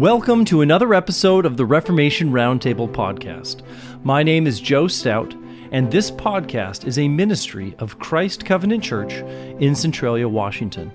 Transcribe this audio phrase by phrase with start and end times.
[0.00, 3.60] Welcome to another episode of the Reformation Roundtable podcast.
[4.02, 5.34] My name is Joe Stout,
[5.72, 9.12] and this podcast is a ministry of Christ Covenant Church
[9.60, 10.90] in Centralia, Washington.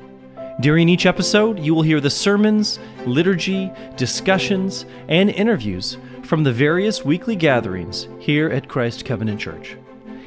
[0.59, 7.05] During each episode, you will hear the sermons, liturgy, discussions, and interviews from the various
[7.05, 9.77] weekly gatherings here at Christ Covenant Church.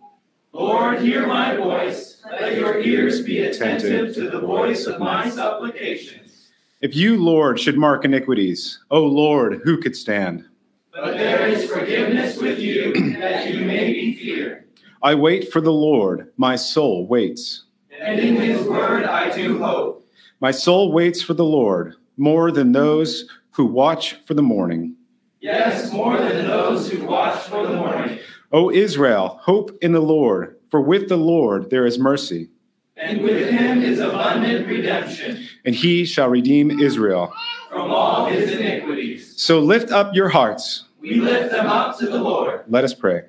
[0.55, 2.10] Lord, hear my voice.
[2.51, 6.49] Let your ears be attentive to the voice of my supplications.
[6.81, 10.47] If you, Lord, should mark iniquities, O Lord, who could stand?
[10.93, 14.65] But there is forgiveness with you, that you may be feared.
[15.01, 17.66] I wait for the Lord, my soul waits.
[18.01, 20.11] And in his word I do hope.
[20.41, 24.96] My soul waits for the Lord, more than those who watch for the morning.
[25.41, 28.19] Yes, more than those who watch for the morning.
[28.51, 32.49] O Israel, hope in the Lord for with the Lord there is mercy.
[32.96, 35.46] And with him is abundant redemption.
[35.65, 37.32] And he shall redeem Israel
[37.71, 39.40] from all his iniquities.
[39.40, 40.85] So lift up your hearts.
[41.01, 42.65] We lift them up to the Lord.
[42.68, 43.23] Let us pray.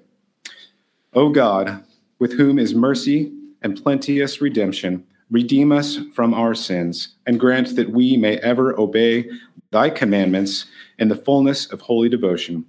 [1.14, 1.84] O God,
[2.20, 7.92] with whom is mercy and plenteous redemption, redeem us from our sins and grant that
[7.92, 9.30] we may ever obey
[9.72, 10.66] thy commandments
[11.00, 12.66] in the fullness of holy devotion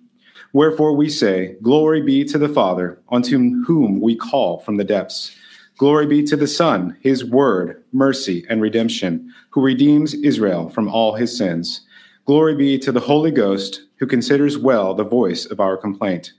[0.53, 5.35] Wherefore we say, Glory be to the Father, unto whom we call from the depths.
[5.79, 11.15] Glory be to the Son, his word, mercy, and redemption, who redeems Israel from all
[11.15, 11.81] his sins.
[12.27, 16.33] Glory be to the Holy Ghost, who considers well the voice of our complaint.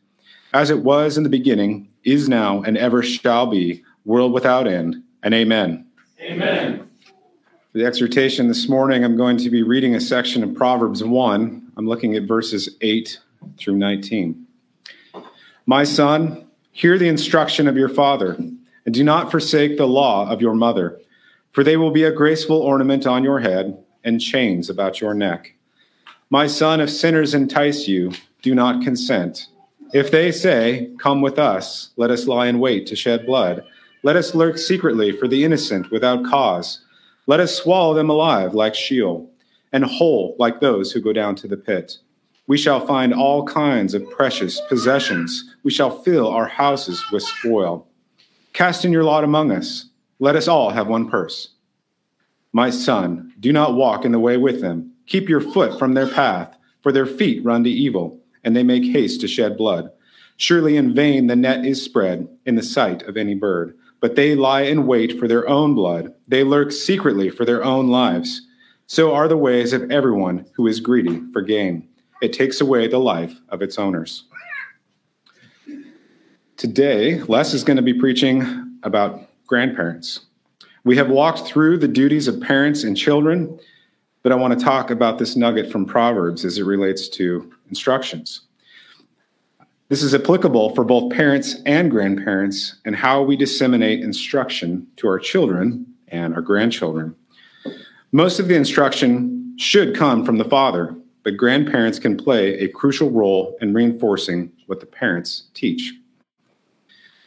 [0.53, 5.01] As it was in the beginning, is now, and ever shall be, world without end.
[5.23, 5.87] And amen.
[6.21, 6.87] Amen.
[7.71, 11.71] For the exhortation this morning, I'm going to be reading a section of Proverbs 1.
[11.75, 13.19] I'm looking at verses 8
[13.57, 14.45] through 19.
[15.65, 20.41] My son, hear the instruction of your father, and do not forsake the law of
[20.41, 20.99] your mother,
[21.51, 25.55] for they will be a graceful ornament on your head and chains about your neck.
[26.29, 28.11] My son, if sinners entice you,
[28.41, 29.47] do not consent.
[29.93, 33.63] If they say, Come with us, let us lie in wait to shed blood,
[34.01, 36.83] let us lurk secretly for the innocent without cause,
[37.27, 39.29] let us swallow them alive like Sheol,
[39.71, 41.99] and whole like those who go down to the pit.
[42.45, 45.55] We shall find all kinds of precious possessions.
[45.63, 47.87] We shall fill our houses with spoil.
[48.51, 49.89] Cast in your lot among us.
[50.19, 51.55] Let us all have one purse.
[52.51, 54.91] My son, do not walk in the way with them.
[55.07, 58.83] Keep your foot from their path, for their feet run to evil, and they make
[58.83, 59.89] haste to shed blood.
[60.35, 64.35] Surely in vain the net is spread in the sight of any bird, but they
[64.35, 66.13] lie in wait for their own blood.
[66.27, 68.41] They lurk secretly for their own lives.
[68.85, 71.87] So are the ways of everyone who is greedy for gain
[72.23, 74.23] it takes away the life of its owners.
[76.55, 80.21] Today, Les is going to be preaching about grandparents.
[80.85, 83.59] We have walked through the duties of parents and children,
[84.21, 88.43] but I want to talk about this nugget from Proverbs as it relates to instructions.
[89.89, 95.19] This is applicable for both parents and grandparents and how we disseminate instruction to our
[95.19, 97.17] children and our grandchildren.
[98.13, 103.09] Most of the instruction should come from the father, but grandparents can play a crucial
[103.09, 105.93] role in reinforcing what the parents teach.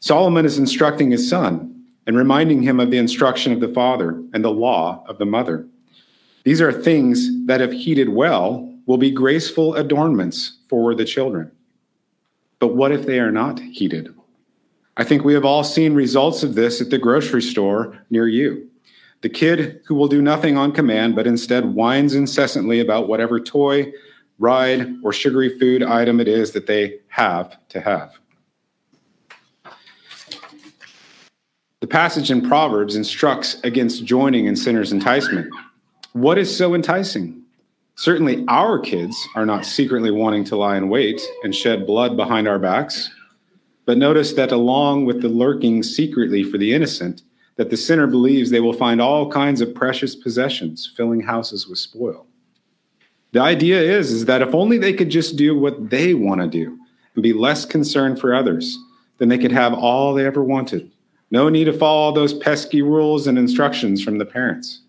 [0.01, 4.45] Solomon is instructing his son and reminding him of the instruction of the father and
[4.45, 5.67] the law of the mother.
[6.45, 11.51] These are things that, if heeded well, will be graceful adornments for the children.
[12.61, 14.15] But what if they are not heeded?
[14.97, 18.71] I think we have all seen results of this at the grocery store near you.
[19.27, 23.93] The kid who will do nothing on command, but instead whines incessantly about whatever toy,
[24.39, 28.21] ride, or sugary food item it is that they have to have.
[31.81, 35.53] The passage in Proverbs instructs against joining in sinner's enticement.
[36.13, 37.43] What is so enticing?
[37.97, 42.47] Certainly, our kids are not secretly wanting to lie in wait and shed blood behind
[42.47, 43.11] our backs.
[43.87, 47.23] But notice that along with the lurking secretly for the innocent,
[47.57, 51.79] that the sinner believes they will find all kinds of precious possessions, filling houses with
[51.79, 52.27] spoil.
[53.33, 56.47] The idea is, is that if only they could just do what they want to
[56.47, 56.79] do
[57.15, 58.79] and be less concerned for others,
[59.19, 60.91] then they could have all they ever wanted.
[61.31, 64.83] No need to follow those pesky rules and instructions from the parents.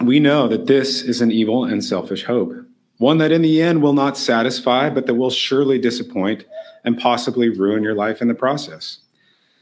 [0.00, 2.52] We know that this is an evil and selfish hope.
[2.98, 6.44] one that in the end will not satisfy, but that will surely disappoint
[6.84, 8.98] and possibly ruin your life in the process.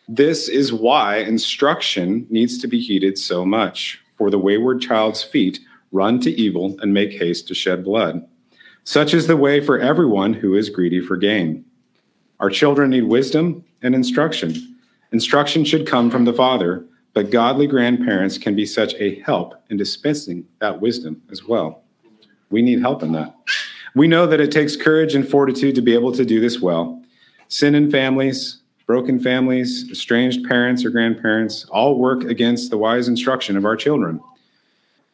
[0.09, 5.61] This is why instruction needs to be heeded so much, for the wayward child's feet
[5.93, 8.27] run to evil and make haste to shed blood.
[8.85, 11.65] Such is the way for everyone who is greedy for gain.
[12.41, 14.77] Our children need wisdom and instruction.
[15.13, 16.85] Instruction should come from the Father,
[17.15, 21.85] but godly grandparents can be such a help in dispensing that wisdom as well.
[22.51, 23.35] We need help in that.
[23.95, 27.03] We know that it takes courage and fortitude to be able to do this well.
[27.49, 33.57] Sin in families, broken families, estranged parents or grandparents all work against the wise instruction
[33.57, 34.21] of our children.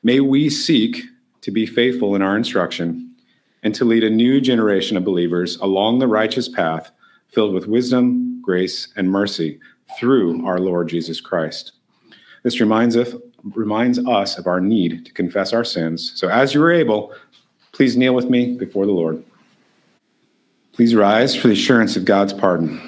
[0.03, 1.03] May we seek
[1.43, 3.15] to be faithful in our instruction
[3.63, 6.91] and to lead a new generation of believers along the righteous path
[7.29, 9.61] filled with wisdom, grace, and mercy
[9.99, 11.73] through our Lord Jesus Christ.
[12.43, 16.13] This reminds us, reminds us of our need to confess our sins.
[16.15, 17.13] So, as you are able,
[17.73, 19.23] please kneel with me before the Lord.
[20.73, 22.81] Please rise for the assurance of God's pardon.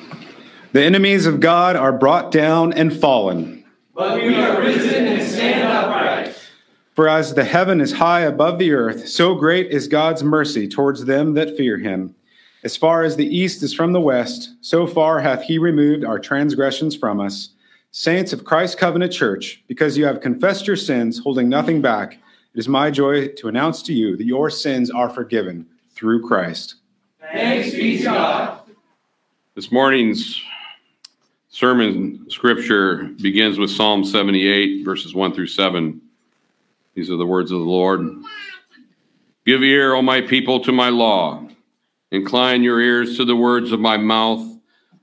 [0.72, 3.64] The enemies of God are brought down and fallen.
[3.92, 6.38] But we are risen and stand upright.
[6.94, 11.06] For as the heaven is high above the earth, so great is God's mercy towards
[11.06, 12.14] them that fear him.
[12.62, 16.20] As far as the east is from the west, so far hath he removed our
[16.20, 17.48] transgressions from us.
[17.90, 22.12] Saints of Christ Covenant Church, because you have confessed your sins, holding nothing back,
[22.54, 26.76] it is my joy to announce to you that your sins are forgiven through Christ.
[27.20, 28.60] Thanks be to God.
[29.56, 30.40] This morning's
[31.50, 36.00] sermon scripture begins with Psalm 78, verses 1 through 7.
[36.94, 38.22] These are the words of the Lord.
[39.44, 41.48] Give ear, O my people, to my law.
[42.12, 44.46] Incline your ears to the words of my mouth.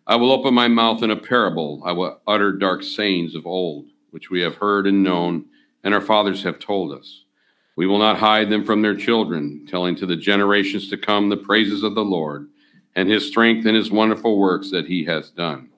[0.07, 1.81] I will open my mouth in a parable.
[1.85, 5.45] I will utter dark sayings of old, which we have heard and known,
[5.83, 7.25] and our fathers have told us.
[7.75, 11.37] We will not hide them from their children, telling to the generations to come the
[11.37, 12.47] praises of the Lord
[12.95, 15.69] and his strength and his wonderful works that he has done.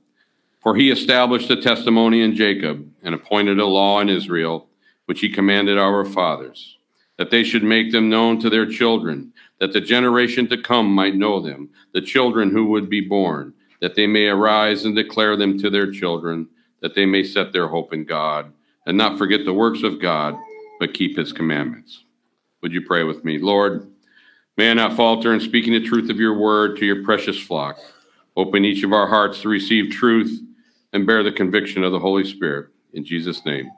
[0.62, 4.68] For he established a testimony in Jacob and appointed a law in Israel,
[5.06, 6.78] which he commanded our fathers,
[7.18, 11.16] that they should make them known to their children, that the generation to come might
[11.16, 15.58] know them, the children who would be born, that they may arise and declare them
[15.58, 16.48] to their children,
[16.82, 18.52] that they may set their hope in God,
[18.86, 20.36] and not forget the works of God,
[20.80, 22.04] but keep his commandments.
[22.62, 23.38] Would you pray with me?
[23.38, 23.90] Lord,
[24.58, 27.78] may I not falter in speaking the truth of your word to your precious flock.
[28.36, 30.42] Open each of our hearts to receive truth
[30.94, 32.70] and bear the conviction of the Holy Spirit.
[32.94, 33.72] In Jesus' name,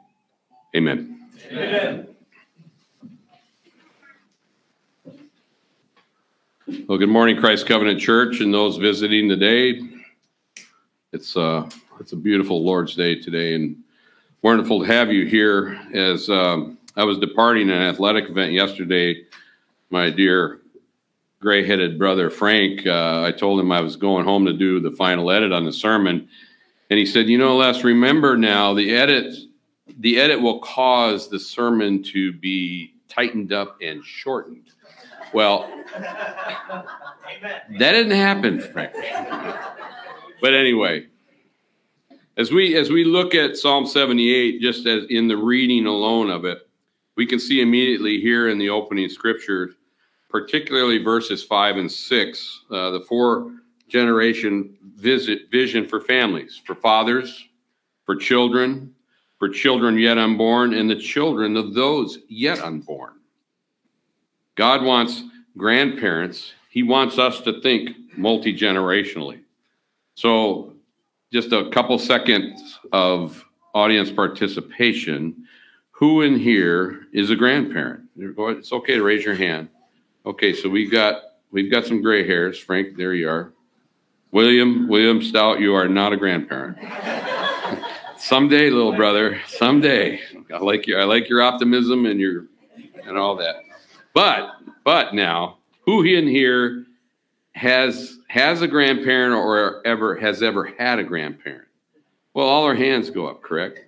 [0.75, 1.29] amen.
[1.51, 2.07] Amen.
[6.87, 9.81] Well, good morning, Christ Covenant Church, and those visiting today.
[11.11, 11.69] It's uh,
[11.99, 13.75] it's a beautiful Lord's Day today, and
[14.41, 15.77] wonderful to have you here.
[15.93, 19.23] As um, I was departing an athletic event yesterday,
[19.89, 20.61] my dear
[21.41, 25.29] gray-headed brother Frank, uh, I told him I was going home to do the final
[25.31, 26.29] edit on the sermon,
[26.91, 29.33] and he said, "You know, Les, remember now the edit.
[29.99, 34.69] The edit will cause the sermon to be tightened up and shortened."
[35.33, 38.93] Well, that didn't happen, Frank.
[40.41, 41.07] but anyway,
[42.35, 46.43] as we as we look at Psalm 78, just as in the reading alone of
[46.43, 46.67] it,
[47.15, 49.75] we can see immediately here in the opening scriptures,
[50.29, 53.60] particularly verses five and six, uh, the four
[53.91, 57.47] generation visit vision for families, for fathers,
[58.05, 58.95] for children,
[59.37, 63.13] for children yet unborn, and the children of those yet unborn.
[64.55, 65.23] God wants
[65.57, 69.41] grandparents, He wants us to think multi generationally.
[70.15, 70.73] So,
[71.33, 73.43] just a couple seconds of
[73.73, 75.47] audience participation.
[75.91, 78.05] Who in here is a grandparent?
[78.17, 79.69] It's okay to raise your hand.
[80.25, 82.59] Okay, so we've got we've got some gray hairs.
[82.59, 83.53] Frank, there you are.
[84.31, 86.77] William, William Stout, you are not a grandparent.
[88.17, 90.21] someday, little brother, someday.
[90.53, 92.45] I like your I like your optimism and your
[93.05, 93.55] and all that.
[94.13, 94.51] But
[94.83, 96.85] but now, who in here
[97.53, 101.67] has has a grandparent or ever has ever had a grandparent?
[102.33, 103.79] Well, all our hands go up, correct?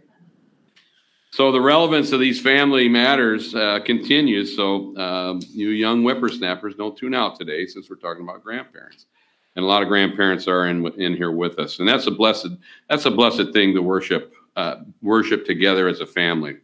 [1.31, 4.55] So the relevance of these family matters uh, continues.
[4.55, 9.07] So um, you young whippersnappers, don't tune out today since we're talking about grandparents,
[9.55, 12.50] and a lot of grandparents are in in here with us, and that's a blessed
[12.89, 16.57] that's a blessed thing to worship uh, worship together as a family.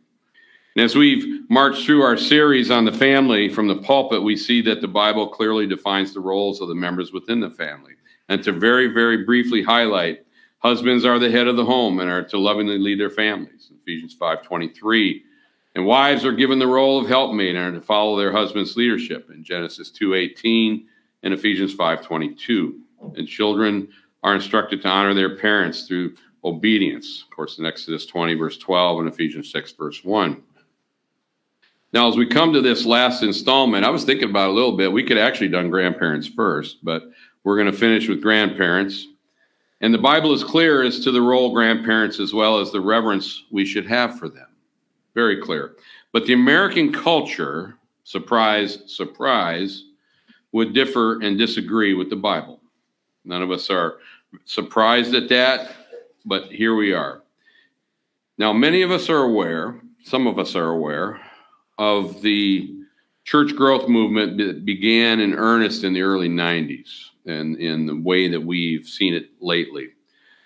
[0.75, 4.61] And as we've marched through our series on the family from the pulpit, we see
[4.61, 7.93] that the Bible clearly defines the roles of the members within the family.
[8.29, 10.25] And to very, very briefly highlight,
[10.59, 13.71] husbands are the head of the home and are to lovingly lead their families.
[13.81, 15.23] Ephesians 5:23
[15.75, 19.29] And wives are given the role of helpmate and are to follow their husband's leadership
[19.31, 20.85] in Genesis 2:18
[21.23, 22.79] and Ephesians 5:22.
[23.15, 23.89] And children
[24.23, 27.23] are instructed to honor their parents through obedience.
[27.23, 30.43] Of course, in Exodus 20 verse 12 and Ephesians 6 verse 1.
[31.91, 34.91] Now, as we come to this last installment, I was thinking about a little bit.
[34.91, 37.09] We could actually done grandparents first, but
[37.43, 39.07] we're going to finish with grandparents.
[39.81, 43.45] And the Bible is clear as to the role grandparents as well as the reverence
[43.49, 44.45] we should have for them.
[45.15, 45.77] Very clear.
[46.11, 49.85] But the American culture, surprise, surprise,
[50.51, 52.59] would differ and disagree with the Bible.
[53.25, 53.99] None of us are
[54.45, 55.71] surprised at that,
[56.25, 57.21] but here we are.
[58.37, 61.19] Now, many of us are aware, some of us are aware,
[61.77, 62.75] of the
[63.23, 68.27] church growth movement that began in earnest in the early 90s and in the way
[68.29, 69.89] that we've seen it lately.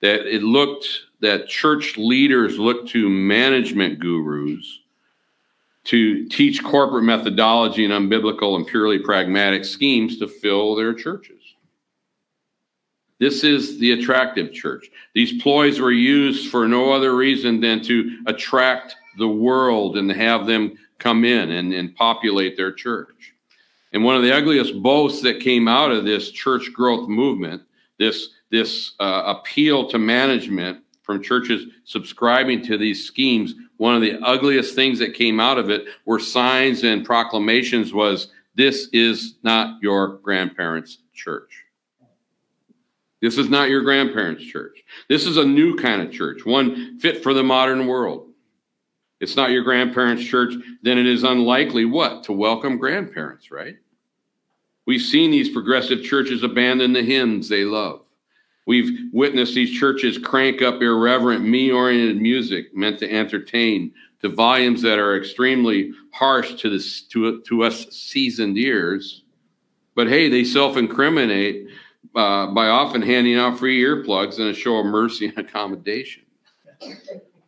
[0.02, 0.86] That it looked
[1.22, 4.82] that church leaders looked to management gurus
[5.86, 11.42] to teach corporate methodology and unbiblical and purely pragmatic schemes to fill their churches.
[13.20, 14.90] This is the attractive church.
[15.14, 20.46] These ploys were used for no other reason than to attract the world and have
[20.46, 23.34] them come in and, and populate their church.
[23.92, 27.62] And one of the ugliest boasts that came out of this church growth movement,
[28.00, 34.18] this, this uh, appeal to management from churches subscribing to these schemes, one of the
[34.26, 39.78] ugliest things that came out of it were signs and proclamations was this is not
[39.84, 41.66] your grandparents' church.
[43.22, 44.86] This is not your grandparents' church.
[45.10, 48.30] This is a new kind of church, one fit for the modern world.
[49.20, 52.24] It's not your grandparents' church, then it is unlikely what?
[52.24, 53.76] To welcome grandparents, right?
[54.86, 58.03] We've seen these progressive churches abandon the hymns they love.
[58.66, 64.82] We've witnessed these churches crank up irreverent, me oriented music meant to entertain to volumes
[64.82, 69.24] that are extremely harsh to, this, to, to us seasoned ears.
[69.96, 71.68] But hey, they self incriminate
[72.16, 76.24] uh, by often handing out free earplugs and a show of mercy and accommodation.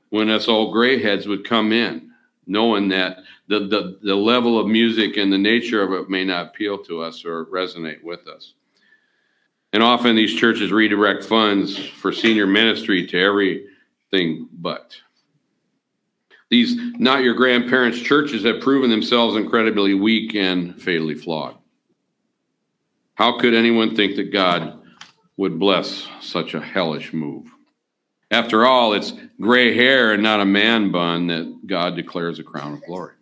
[0.10, 2.12] When us old gray heads would come in,
[2.45, 6.48] knowing that the, the, the level of music and the nature of it may not
[6.48, 8.53] appeal to us or resonate with us.
[9.75, 14.96] And often these churches redirect funds for senior ministry to everything but.
[16.50, 21.58] These not your grandparents' churches have proven themselves incredibly weak and fatally flawed.
[23.15, 24.82] How could anyone think that God
[25.36, 27.46] would bless such a hellish move?
[28.32, 32.75] After all, it's gray hair and not a man bun that God declares a crown
[32.75, 33.15] of glory.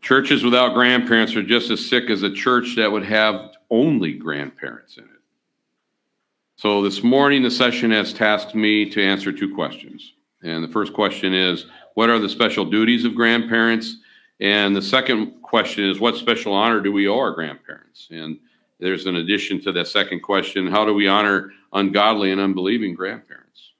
[0.00, 4.96] Churches without grandparents are just as sick as a church that would have only grandparents
[4.96, 5.10] in it.
[6.56, 10.14] So this morning, the session has tasked me to answer two questions.
[10.42, 13.96] And the first question is What are the special duties of grandparents?
[14.40, 18.08] And the second question is What special honor do we owe our grandparents?
[18.10, 18.38] And
[18.80, 23.72] there's an addition to that second question How do we honor ungodly and unbelieving grandparents?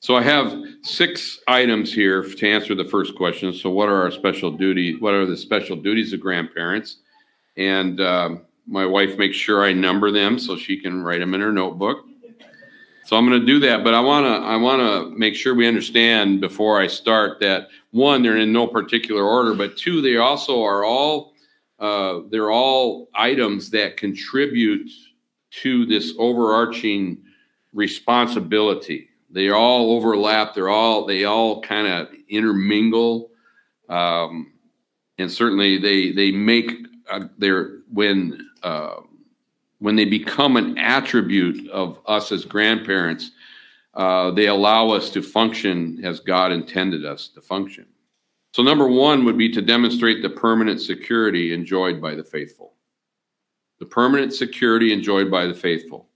[0.00, 3.54] So I have six items here to answer the first question.
[3.54, 5.00] So, what are our special duties?
[5.00, 6.98] What are the special duties of grandparents?
[7.56, 11.40] And uh, my wife makes sure I number them so she can write them in
[11.40, 12.04] her notebook.
[13.04, 15.54] So I'm going to do that, but I want to I want to make sure
[15.54, 20.16] we understand before I start that one, they're in no particular order, but two, they
[20.16, 21.34] also are all
[21.78, 24.90] uh, they're all items that contribute
[25.50, 27.18] to this overarching
[27.74, 30.54] responsibility they all overlap.
[30.54, 33.30] They're all they all kind of intermingle,
[33.88, 34.52] um,
[35.18, 36.70] and certainly they they make
[37.10, 39.00] uh, their when uh,
[39.78, 43.32] when they become an attribute of us as grandparents.
[43.92, 47.86] Uh, they allow us to function as God intended us to function.
[48.52, 52.74] So, number one would be to demonstrate the permanent security enjoyed by the faithful.
[53.78, 56.08] The permanent security enjoyed by the faithful.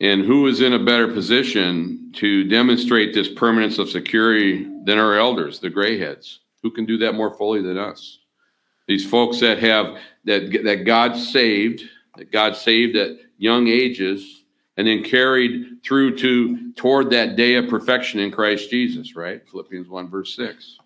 [0.00, 5.14] And who is in a better position to demonstrate this permanence of security than our
[5.14, 6.38] elders, the grayheads?
[6.62, 8.18] Who can do that more fully than us?
[8.86, 11.82] These folks that have that that God saved,
[12.16, 14.44] that God saved at young ages,
[14.76, 19.42] and then carried through to toward that day of perfection in Christ Jesus, right?
[19.50, 20.78] Philippians 1, verse 6.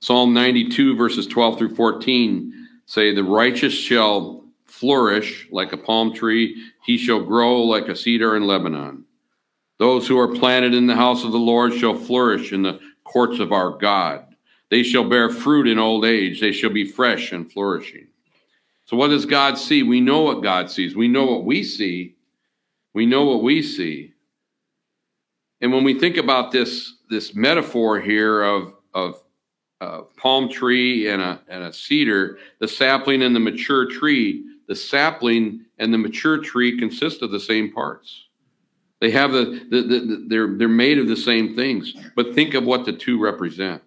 [0.00, 6.70] Psalm 92, verses 12 through 14 say, The righteous shall flourish like a palm tree,
[6.84, 9.04] he shall grow like a cedar in Lebanon.
[9.78, 13.40] Those who are planted in the house of the Lord shall flourish in the courts
[13.40, 14.25] of our God.
[14.70, 18.08] They shall bear fruit in old age, they shall be fresh and flourishing.
[18.86, 19.82] So, what does God see?
[19.82, 20.94] We know what God sees.
[20.94, 22.16] We know what we see.
[22.94, 24.12] We know what we see.
[25.60, 29.22] and when we think about this this metaphor here of of
[29.80, 34.74] a palm tree and a, and a cedar, the sapling and the mature tree, the
[34.74, 38.24] sapling and the mature tree consist of the same parts.
[39.00, 41.94] They have the, the, the, they're they're made of the same things.
[42.14, 43.82] But think of what the two represent.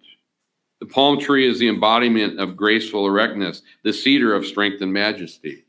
[0.80, 5.64] The palm tree is the embodiment of graceful erectness, the cedar of strength and majesty.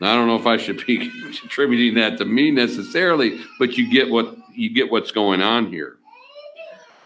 [0.00, 1.10] Now, I don't know if I should be
[1.44, 5.96] attributing that to me necessarily, but you get what you get what's going on here.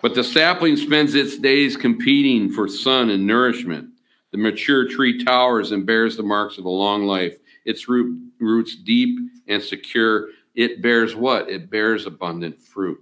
[0.02, 3.88] But the sapling spends its days competing for sun and nourishment.
[4.32, 7.38] The mature tree towers and bears the marks of a long life.
[7.64, 11.48] Its root, roots deep and secure it bears what?
[11.48, 13.00] It bears abundant fruit.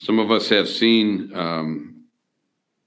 [0.00, 1.34] Some of us have seen.
[1.34, 1.93] Um,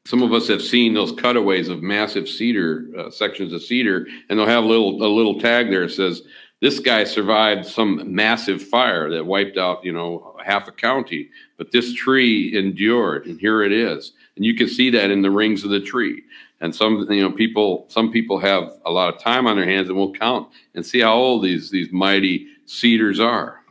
[0.08, 4.40] some of us have seen those cutaways of massive cedar uh, sections of cedar, and
[4.40, 6.22] they'll have a little a little tag there that says
[6.62, 11.74] this guy survived some massive fire that wiped out you know half a county, but
[11.74, 15.66] this tree endured, and here it is, and you can see that in the rings
[15.66, 16.24] of the tree.
[16.62, 19.90] And some you know people some people have a lot of time on their hands
[19.90, 23.62] and will count and see how old these these mighty cedars are.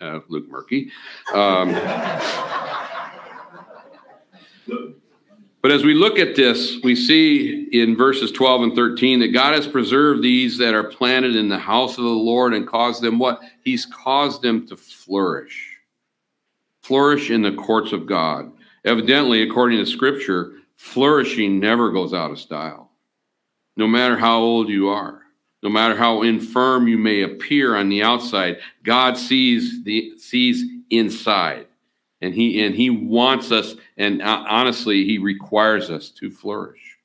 [0.00, 0.90] Uh, Luke Murky.
[1.34, 1.74] Um,
[5.68, 9.52] but as we look at this, we see in verses 12 and 13 that God
[9.52, 13.18] has preserved these that are planted in the house of the Lord and caused them
[13.18, 13.42] what?
[13.62, 15.76] He's caused them to flourish.
[16.80, 18.50] Flourish in the courts of God.
[18.86, 22.90] Evidently, according to Scripture, flourishing never goes out of style,
[23.76, 25.20] no matter how old you are.
[25.62, 31.67] No matter how infirm you may appear on the outside, God sees the sees inside.
[32.20, 36.98] And he and he wants us and honestly he requires us to flourish.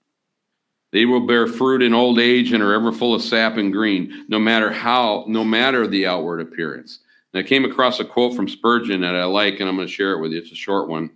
[0.91, 4.25] They will bear fruit in old age and are ever full of sap and green,
[4.27, 6.99] no matter how no matter the outward appearance.
[7.33, 9.93] And I came across a quote from Spurgeon that I like and I'm going to
[9.93, 10.39] share it with you.
[10.39, 11.09] It's a short one.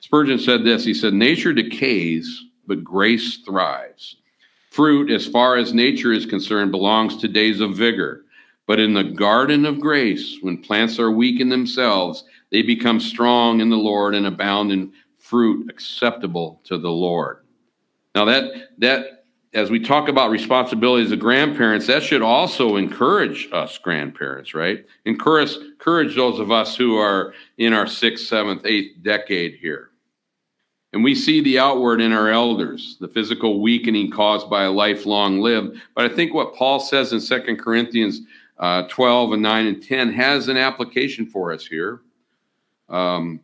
[0.00, 0.84] Spurgeon said this.
[0.84, 4.16] He said, "Nature decays, but grace thrives."
[4.70, 8.24] Fruit, as far as nature is concerned, belongs to days of vigor.
[8.66, 13.60] But in the garden of grace, when plants are weak in themselves, they become strong
[13.60, 17.38] in the Lord and abound in fruit acceptable to the Lord.
[18.14, 23.78] Now that that as we talk about responsibilities of grandparents, that should also encourage us
[23.78, 24.84] grandparents, right?
[25.06, 29.90] Encourage encourage those of us who are in our sixth, seventh, eighth decade here.
[30.92, 35.40] And we see the outward in our elders, the physical weakening caused by a lifelong
[35.40, 35.76] live.
[35.94, 38.20] But I think what Paul says in Second Corinthians
[38.58, 42.00] uh, 12 and 9 and 10 has an application for us here
[42.88, 43.40] um,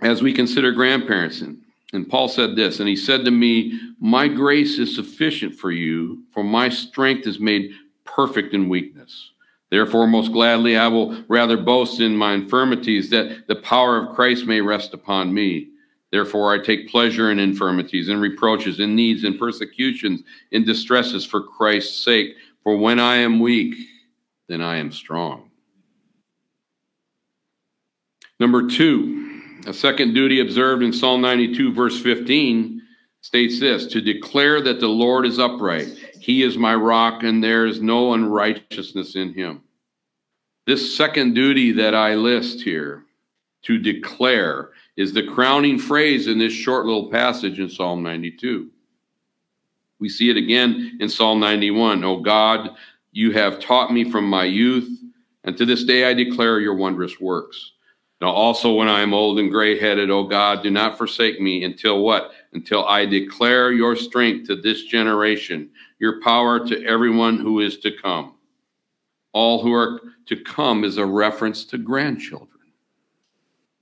[0.00, 1.40] as we consider grandparents.
[1.40, 1.58] And,
[1.92, 6.22] and Paul said this, and he said to me, My grace is sufficient for you,
[6.32, 7.72] for my strength is made
[8.04, 9.30] perfect in weakness.
[9.70, 14.44] Therefore, most gladly, I will rather boast in my infirmities, that the power of Christ
[14.44, 15.68] may rest upon me.
[16.10, 21.42] Therefore, I take pleasure in infirmities, in reproaches, in needs, in persecutions, in distresses for
[21.42, 22.36] Christ's sake.
[22.62, 23.74] For when I am weak,
[24.46, 25.51] then I am strong.
[28.42, 32.82] Number two, a second duty observed in Psalm 92, verse 15,
[33.20, 35.86] states this to declare that the Lord is upright.
[36.18, 39.62] He is my rock, and there is no unrighteousness in him.
[40.66, 43.04] This second duty that I list here,
[43.62, 48.68] to declare, is the crowning phrase in this short little passage in Psalm 92.
[50.00, 52.02] We see it again in Psalm 91.
[52.02, 52.70] Oh God,
[53.12, 54.90] you have taught me from my youth,
[55.44, 57.74] and to this day I declare your wondrous works.
[58.22, 61.64] Now also when I am old and gray headed, O God, do not forsake me
[61.64, 62.30] until what?
[62.52, 67.90] Until I declare your strength to this generation, your power to everyone who is to
[67.90, 68.34] come.
[69.32, 72.48] All who are to come is a reference to grandchildren.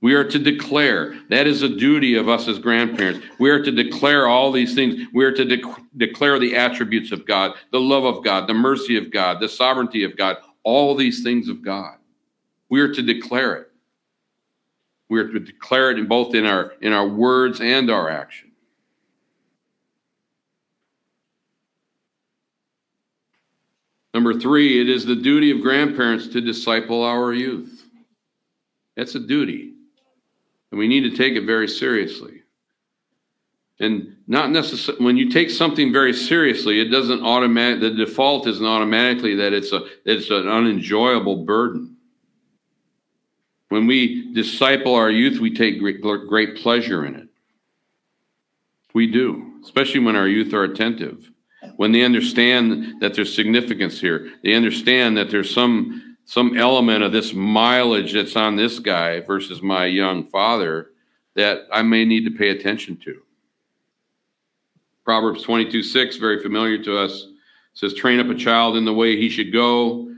[0.01, 1.21] We are to declare.
[1.29, 3.27] That is a duty of us as grandparents.
[3.39, 5.07] We are to declare all these things.
[5.13, 8.97] We are to de- declare the attributes of God, the love of God, the mercy
[8.97, 11.99] of God, the sovereignty of God, all these things of God.
[12.71, 13.70] We are to declare it.
[15.11, 18.53] We are to declare it in both in our in our words and our action.
[24.15, 27.85] Number three, it is the duty of grandparents to disciple our youth.
[28.97, 29.75] That's a duty.
[30.71, 32.43] And we need to take it very seriously.
[33.81, 38.65] And not necessarily when you take something very seriously, it doesn't automatic the default isn't
[38.65, 41.97] automatically that it's a it's an unenjoyable burden.
[43.71, 47.29] When we disciple our youth, we take great, great pleasure in it.
[48.93, 51.31] We do, especially when our youth are attentive.
[51.77, 57.11] When they understand that there's significance here, they understand that there's some some element of
[57.11, 60.91] this mileage that's on this guy versus my young father
[61.35, 63.23] that I may need to pay attention to.
[65.05, 67.27] Proverbs 22 6, very familiar to us,
[67.75, 70.13] says, Train up a child in the way he should go,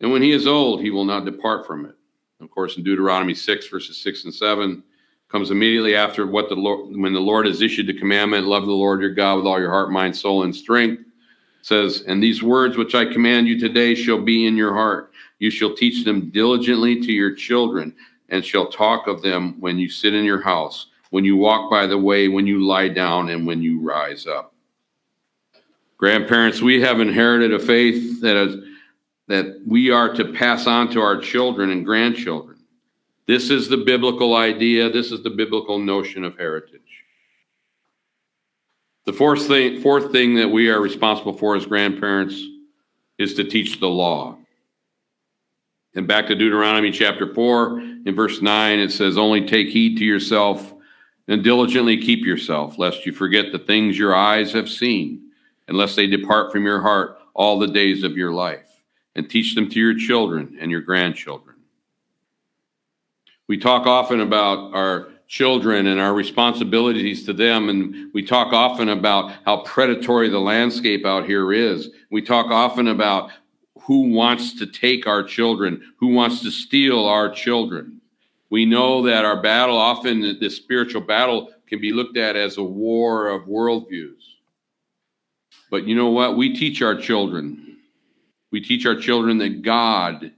[0.00, 1.95] and when he is old, he will not depart from it.
[2.40, 4.82] Of course, in Deuteronomy 6, verses 6 and 7,
[5.28, 8.72] comes immediately after what the Lord, when the Lord has issued the commandment, love the
[8.72, 11.02] Lord your God with all your heart, mind, soul, and strength.
[11.62, 15.12] Says, and these words which I command you today shall be in your heart.
[15.40, 17.94] You shall teach them diligently to your children,
[18.28, 21.86] and shall talk of them when you sit in your house, when you walk by
[21.86, 24.54] the way, when you lie down, and when you rise up.
[25.96, 28.64] Grandparents, we have inherited a faith that is
[29.28, 32.56] that we are to pass on to our children and grandchildren.
[33.26, 36.80] This is the biblical idea, this is the biblical notion of heritage.
[39.04, 42.40] The fourth thing, fourth thing that we are responsible for as grandparents
[43.18, 44.36] is to teach the law.
[45.94, 50.04] And back to Deuteronomy chapter 4, in verse 9, it says, Only take heed to
[50.04, 50.74] yourself
[51.26, 55.30] and diligently keep yourself, lest you forget the things your eyes have seen,
[55.66, 58.75] unless they depart from your heart all the days of your life
[59.16, 61.56] and teach them to your children and your grandchildren.
[63.48, 68.90] We talk often about our children and our responsibilities to them, and we talk often
[68.90, 71.88] about how predatory the landscape out here is.
[72.10, 73.30] We talk often about
[73.82, 78.00] who wants to take our children, who wants to steal our children.
[78.50, 82.62] We know that our battle, often this spiritual battle, can be looked at as a
[82.62, 84.22] war of worldviews.
[85.70, 86.36] But you know what?
[86.36, 87.65] We teach our children
[88.50, 90.32] we teach our children that God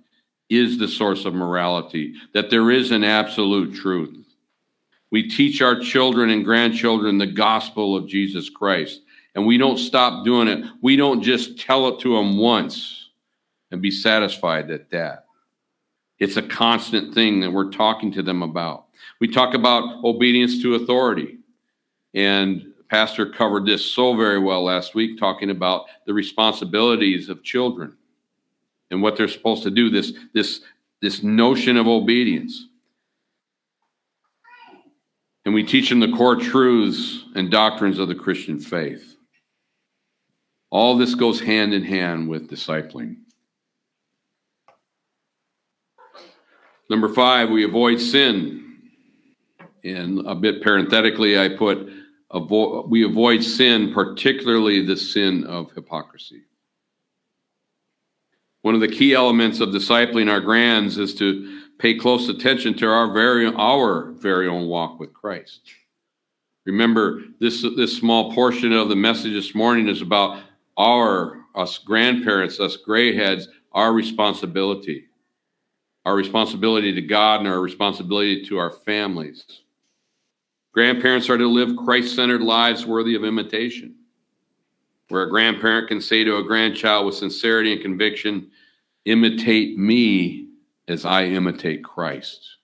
[0.49, 4.27] is the source of morality, that there is an absolute truth.
[5.11, 9.03] We teach our children and grandchildren the gospel of Jesus Christ,
[9.35, 10.64] and we don't stop doing it.
[10.83, 13.11] We don't just tell it to them once
[13.71, 15.27] and be satisfied at that.
[16.18, 18.87] It's a constant thing that we're talking to them about.
[19.21, 21.38] We talk about obedience to authority.
[22.14, 27.96] And Pastor covered this so very well last week, talking about the responsibilities of children
[28.90, 30.62] and what they're supposed to do, this, this,
[31.03, 32.66] this notion of obedience.
[35.44, 39.16] And we teach them the core truths and doctrines of the Christian faith.
[40.70, 43.16] All this goes hand in hand with discipling.
[46.90, 48.64] Number five, we avoid sin.
[49.85, 51.88] And a bit parenthetically, I put
[52.33, 56.43] we avoid sin, particularly the sin of hypocrisy.
[58.62, 62.87] One of the key elements of discipling our grands is to pay close attention to
[62.87, 65.61] our very our very own walk with Christ.
[66.67, 70.43] Remember, this this small portion of the message this morning is about
[70.77, 75.07] our us grandparents, us gray heads, our responsibility,
[76.05, 79.45] our responsibility to God and our responsibility to our families.
[80.79, 83.97] Grandparents are to live Christ centered lives worthy of imitation
[85.09, 88.53] where a grandparent can say to a grandchild with sincerity and conviction,
[89.05, 90.51] imitate me
[90.87, 92.59] as I imitate Christ.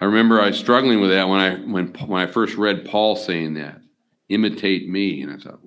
[0.00, 3.14] I remember I was struggling with that when I when when I first read Paul
[3.14, 3.80] saying that,
[4.28, 5.60] imitate me, and I thought,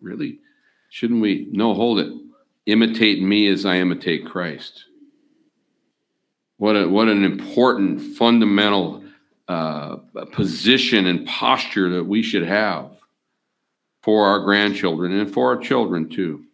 [0.00, 0.38] really?
[0.88, 1.48] Shouldn't we?
[1.50, 2.12] No, hold it.
[2.66, 4.84] Imitate me as I imitate Christ.
[6.62, 9.02] What a what an important fundamental
[9.48, 9.96] uh,
[10.30, 12.88] position and posture that we should have
[14.00, 16.44] for our grandchildren and for our children too.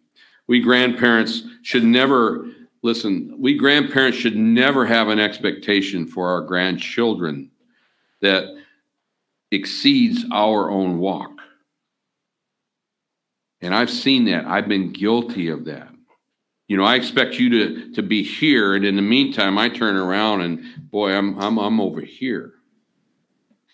[0.47, 2.47] We grandparents should never
[2.81, 7.51] listen, we grandparents should never have an expectation for our grandchildren
[8.23, 8.45] that
[9.51, 11.33] exceeds our own walk.
[13.61, 14.45] And I've seen that.
[14.45, 15.88] I've been guilty of that.
[16.69, 19.95] You know, I expect you to to be here, and in the meantime, I turn
[19.97, 22.53] around and boy, I'm I'm I'm over here.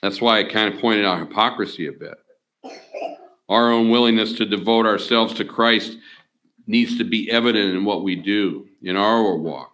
[0.01, 2.15] That's why I kind of pointed out hypocrisy a bit.
[3.49, 5.97] Our own willingness to devote ourselves to Christ
[6.67, 9.73] needs to be evident in what we do in our walk.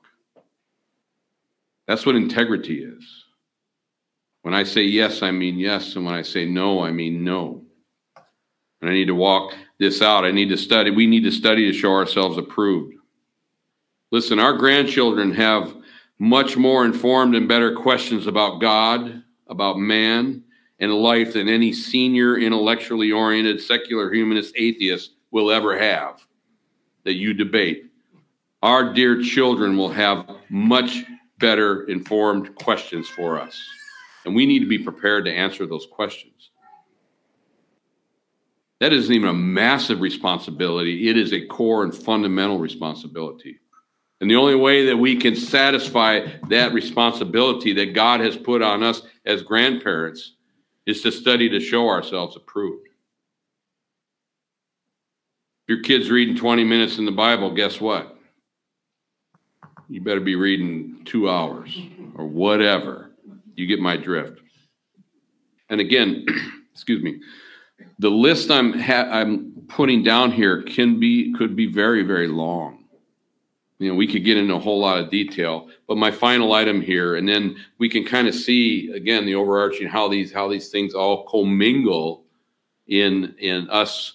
[1.88, 3.26] That's what integrity is.
[4.42, 5.96] When I say yes, I mean yes.
[5.96, 7.62] And when I say no, I mean no.
[8.82, 10.26] And I need to walk this out.
[10.26, 10.90] I need to study.
[10.90, 12.96] We need to study to show ourselves approved.
[14.12, 15.74] Listen, our grandchildren have
[16.20, 20.44] much more informed and better questions about God, about man
[20.80, 26.26] and life than any senior intellectually oriented secular humanist atheist will ever have
[27.06, 27.86] that you debate.
[28.62, 31.04] Our dear children will have much
[31.40, 33.60] better informed questions for us.
[34.26, 36.52] And we need to be prepared to answer those questions.
[38.80, 41.10] That isn't even a massive responsibility.
[41.10, 43.61] It is a core and fundamental responsibility.
[44.22, 48.84] And the only way that we can satisfy that responsibility that God has put on
[48.84, 50.36] us as grandparents
[50.86, 52.88] is to study to show ourselves approved.
[55.64, 58.16] If your kid's reading 20 minutes in the Bible, guess what?
[59.90, 61.76] You better be reading two hours
[62.16, 63.12] or whatever.
[63.56, 64.40] You get my drift.
[65.68, 66.28] And again,
[66.72, 67.20] excuse me,
[67.98, 72.81] the list I'm ha- I'm putting down here can be could be very very long
[73.82, 76.82] you know, we could get into a whole lot of detail, but my final item
[76.82, 80.70] here, and then we can kind of see again the overarching how these how these
[80.70, 82.24] things all commingle
[82.88, 84.14] in in us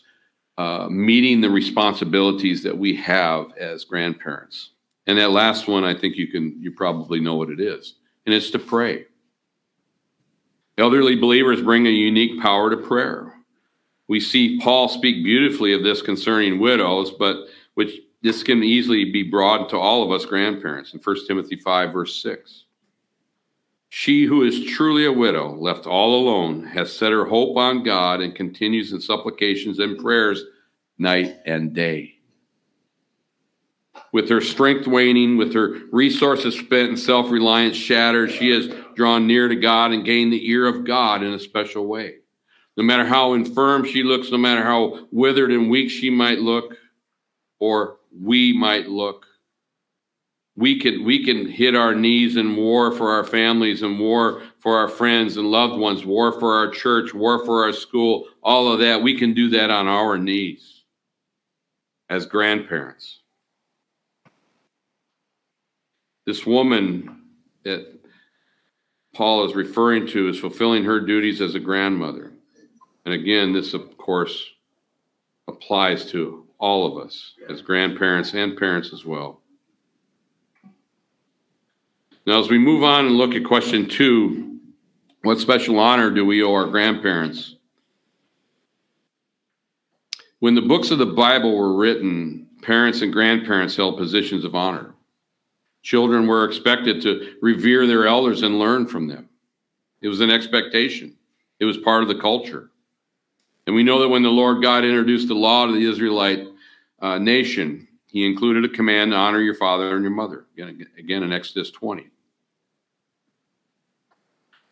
[0.56, 4.70] uh, meeting the responsibilities that we have as grandparents.
[5.08, 8.32] And that last one, I think you can you probably know what it is, and
[8.32, 9.06] it's to pray.
[10.78, 13.32] Elderly believers bring a unique power to prayer.
[14.06, 19.22] We see Paul speak beautifully of this concerning widows, but which this can easily be
[19.22, 22.64] brought to all of us grandparents in 1 Timothy 5, verse 6.
[23.88, 28.20] She who is truly a widow, left all alone, has set her hope on God
[28.20, 30.42] and continues in supplications and prayers
[30.98, 32.14] night and day.
[34.12, 39.28] With her strength waning, with her resources spent and self reliance shattered, she has drawn
[39.28, 42.16] near to God and gained the ear of God in a special way.
[42.76, 46.74] No matter how infirm she looks, no matter how withered and weak she might look,
[47.58, 49.26] or we might look.
[50.56, 54.78] We can we can hit our knees in war for our families and war for
[54.78, 58.78] our friends and loved ones, war for our church, war for our school, all of
[58.80, 59.02] that.
[59.02, 60.84] We can do that on our knees
[62.08, 63.20] as grandparents.
[66.24, 67.22] This woman
[67.64, 68.00] that
[69.14, 72.32] Paul is referring to is fulfilling her duties as a grandmother.
[73.04, 74.44] And again, this, of course,
[75.48, 79.40] applies to all of us as grandparents and parents as well.
[82.26, 84.58] Now, as we move on and look at question two,
[85.22, 87.56] what special honor do we owe our grandparents?
[90.40, 94.94] When the books of the Bible were written, parents and grandparents held positions of honor.
[95.82, 99.28] Children were expected to revere their elders and learn from them.
[100.02, 101.16] It was an expectation,
[101.60, 102.70] it was part of the culture.
[103.66, 106.46] And we know that when the Lord God introduced the law to the Israelite
[107.00, 110.46] uh, nation, he included a command to honor your father and your mother.
[110.54, 112.08] Again, again in Exodus 20.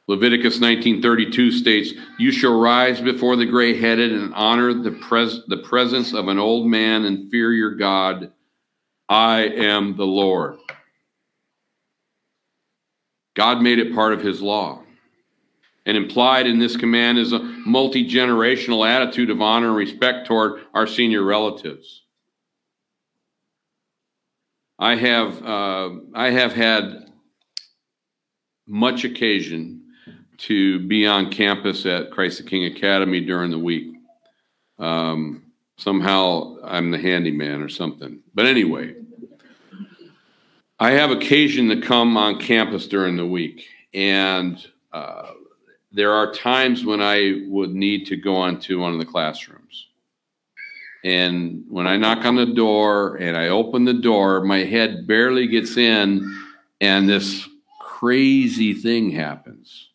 [0.06, 6.12] Leviticus 19:32 states, "You shall rise before the gray-headed and honor the, pres- the presence
[6.12, 8.32] of an old man and fear your God.
[9.08, 10.58] I am the Lord."
[13.34, 14.82] God made it part of his law.
[15.86, 20.60] And implied in this command is a multi generational attitude of honor and respect toward
[20.74, 22.02] our senior relatives.
[24.78, 27.10] I have uh, I have had
[28.66, 29.82] much occasion
[30.36, 33.94] to be on campus at Christ the King Academy during the week.
[34.78, 35.44] Um,
[35.76, 38.20] somehow I'm the handyman or something.
[38.34, 38.94] But anyway,
[40.78, 45.30] I have occasion to come on campus during the week, and uh,
[45.94, 49.86] there are times when I would need to go onto one of the classrooms.
[51.04, 55.46] And when I knock on the door and I open the door, my head barely
[55.46, 56.36] gets in,
[56.80, 57.48] and this
[57.80, 59.90] crazy thing happens.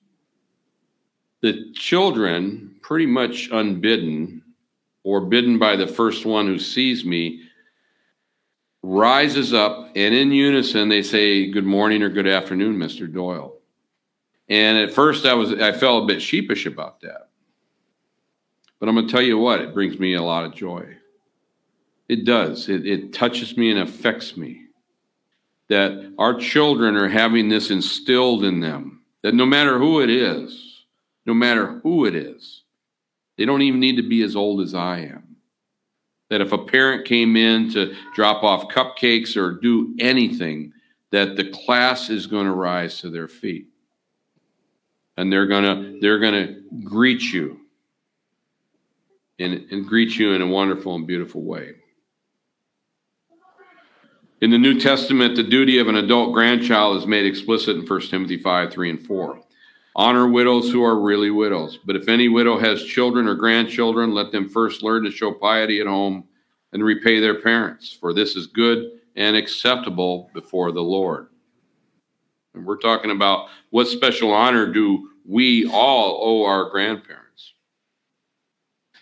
[1.41, 4.41] The children, pretty much unbidden
[5.03, 7.41] or bidden by the first one who sees me,
[8.83, 13.11] rises up and in unison they say, Good morning or good afternoon, Mr.
[13.11, 13.58] Doyle.
[14.49, 17.29] And at first, I was I felt a bit sheepish about that.
[18.79, 20.97] But I'm going to tell you what, it brings me a lot of joy.
[22.07, 22.69] It does.
[22.69, 24.63] It, it touches me and affects me.
[25.67, 29.03] That our children are having this instilled in them.
[29.21, 30.85] That no matter who it is,
[31.25, 32.63] no matter who it is,
[33.37, 35.35] they don't even need to be as old as I am.
[36.29, 40.73] That if a parent came in to drop off cupcakes or do anything,
[41.11, 43.68] that the class is going to rise to their feet
[45.19, 47.59] and they're gonna they're gonna greet you
[49.37, 51.73] and, and greet you in a wonderful and beautiful way.
[54.39, 58.01] In the New Testament, the duty of an adult grandchild is made explicit in 1
[58.03, 59.41] Timothy 5 3 and 4.
[59.97, 61.77] Honor widows who are really widows.
[61.85, 65.81] But if any widow has children or grandchildren, let them first learn to show piety
[65.81, 66.23] at home
[66.71, 71.27] and repay their parents, for this is good and acceptable before the Lord.
[72.53, 77.53] And we're talking about what special honor do we all owe our grandparents.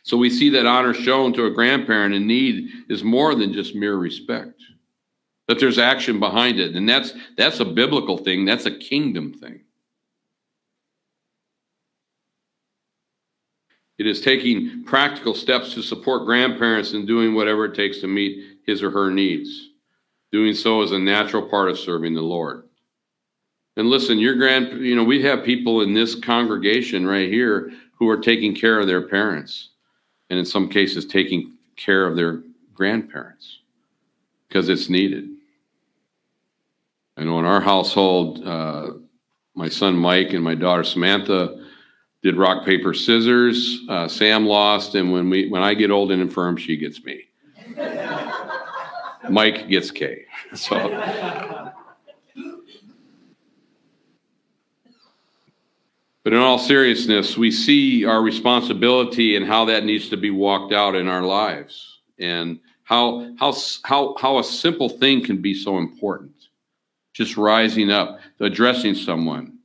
[0.03, 3.75] So we see that honor shown to a grandparent in need is more than just
[3.75, 4.61] mere respect.
[5.47, 6.75] That there's action behind it.
[6.75, 9.61] And that's that's a biblical thing, that's a kingdom thing.
[13.97, 18.59] It is taking practical steps to support grandparents in doing whatever it takes to meet
[18.65, 19.69] his or her needs.
[20.31, 22.66] Doing so is a natural part of serving the Lord.
[23.77, 28.09] And listen, your grand, you know, we have people in this congregation right here who
[28.09, 29.69] are taking care of their parents,
[30.31, 32.41] and in some cases, taking care of their
[32.73, 33.59] grandparents
[34.47, 35.29] because it's needed.
[37.17, 38.93] I know in our household, uh,
[39.53, 41.63] my son Mike and my daughter Samantha
[42.23, 43.81] did rock paper scissors.
[43.87, 47.25] Uh, Sam lost, and when we when I get old and infirm, she gets me.
[49.29, 50.25] Mike gets K.
[50.55, 51.73] So.
[56.27, 60.73] But in all seriousness, we see our responsibility and how that needs to be walked
[60.73, 65.77] out in our lives, and how how how how a simple thing can be so
[65.77, 66.49] important.
[67.13, 69.59] Just rising up, addressing someone,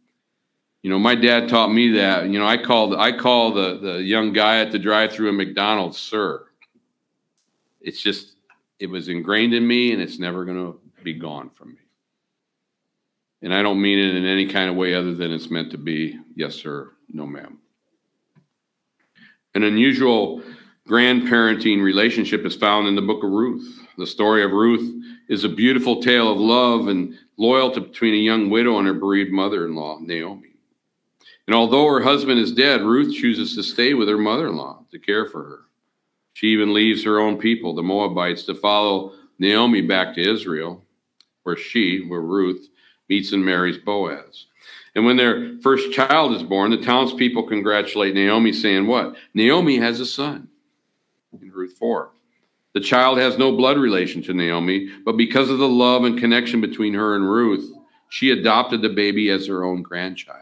[0.83, 2.29] you know, my dad taught me that.
[2.29, 5.99] You know, I call I call the the young guy at the drive-through at McDonald's
[5.99, 6.47] sir.
[7.81, 8.37] It's just
[8.79, 11.82] it was ingrained in me, and it's never going to be gone from me.
[13.43, 15.79] And I don't mean it in any kind of way other than it's meant to
[15.79, 16.19] be.
[16.37, 16.93] Yes, sir.
[17.09, 17.59] No, ma'am.
[19.55, 20.43] An unusual
[20.89, 23.81] grandparenting relationship is found in the book of Ruth.
[23.99, 28.49] The story of Ruth is a beautiful tale of love and loyalty between a young
[28.49, 30.49] widow and her bereaved mother in law, Naomi.
[31.47, 34.85] And although her husband is dead, Ruth chooses to stay with her mother in law
[34.93, 35.61] to care for her.
[36.35, 40.85] She even leaves her own people, the Moabites, to follow Naomi back to Israel,
[41.43, 42.69] where she, where Ruth,
[43.13, 44.47] meets and marries Boaz.
[44.95, 49.17] And when their first child is born, the townspeople congratulate Naomi, saying, What?
[49.35, 50.49] Naomi has a son.
[51.41, 52.11] In Ruth 4.
[52.73, 56.63] The child has no blood relation to Naomi, but because of the love and connection
[56.63, 57.71] between her and Ruth,
[58.09, 60.39] she adopted the baby as her own grandchild.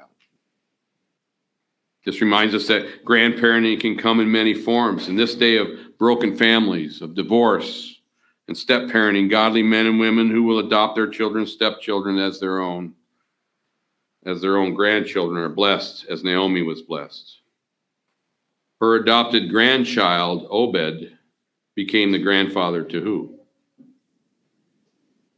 [2.05, 5.09] This reminds us that grandparenting can come in many forms.
[5.09, 8.00] In this day of broken families, of divorce,
[8.51, 12.59] and step parenting, godly men and women who will adopt their children's stepchildren as their
[12.59, 12.93] own,
[14.27, 17.39] as their own grandchildren, are blessed, as Naomi was blessed.
[18.81, 21.17] Her adopted grandchild, Obed,
[21.77, 23.39] became the grandfather to who?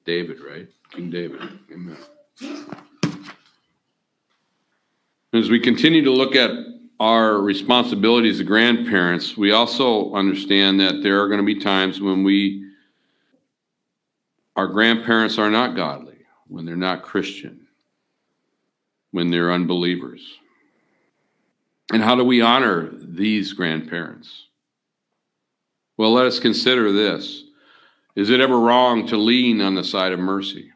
[0.07, 0.69] David, right?
[0.91, 1.43] King David.
[1.71, 1.99] Amen.
[5.35, 6.51] As we continue to look at
[6.99, 12.25] our responsibilities as grandparents, we also understand that there are going to be times when
[12.25, 12.62] we,
[14.57, 17.67] our grandparents are not godly, when they're not Christian,
[19.11, 20.39] when they're unbelievers.
[21.93, 24.47] And how do we honor these grandparents?
[25.97, 27.45] Well, let us consider this.
[28.15, 30.71] Is it ever wrong to lean on the side of mercy?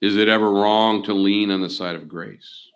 [0.00, 2.70] Is it ever wrong to lean on the side of grace?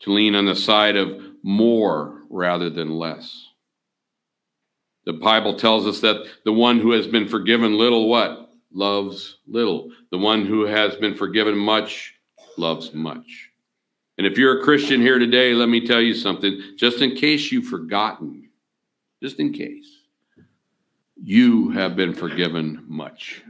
[0.00, 3.48] to lean on the side of more rather than less.
[5.06, 8.49] The Bible tells us that the one who has been forgiven little, what?
[8.72, 9.90] Loves little.
[10.10, 12.14] The one who has been forgiven much
[12.56, 13.50] loves much.
[14.18, 17.50] And if you're a Christian here today, let me tell you something, just in case
[17.50, 18.50] you've forgotten,
[19.22, 19.88] just in case,
[21.22, 23.42] you have been forgiven much.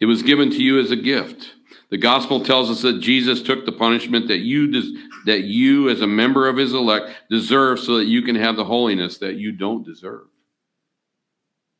[0.00, 1.54] It was given to you as a gift.
[1.90, 6.00] The gospel tells us that Jesus took the punishment that you des- that you as
[6.00, 9.52] a member of his elect deserve so that you can have the holiness that you
[9.52, 10.28] don't deserve.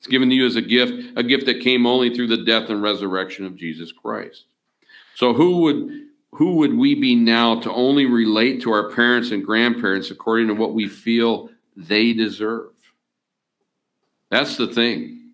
[0.00, 2.70] It's given to you as a gift, a gift that came only through the death
[2.70, 4.46] and resurrection of Jesus Christ.
[5.14, 5.90] So who would
[6.32, 10.54] who would we be now to only relate to our parents and grandparents according to
[10.54, 12.70] what we feel they deserve?
[14.30, 15.32] That's the thing.